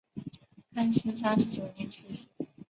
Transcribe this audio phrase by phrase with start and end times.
[0.73, 2.25] 康熙三十九年去世。